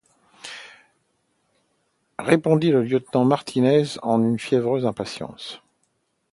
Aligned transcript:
répondit 2.17 2.71
le 2.71 2.81
lieutenant 2.81 3.23
Martinez 3.23 3.83
avec 3.85 3.99
une 4.05 4.39
fiévreuse 4.39 4.87
impatience 4.87 5.61